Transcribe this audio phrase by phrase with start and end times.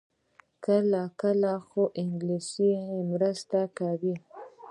[0.65, 2.71] کله کله، خو انګلیسي
[3.09, 4.15] مرسته کوي